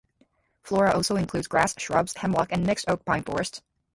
[0.63, 3.61] Flora also includes grass, shrubs, hemlock and mixed-oak pine forests.